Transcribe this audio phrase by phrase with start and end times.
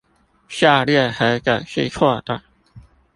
[0.49, 2.41] 下列何者是錯的？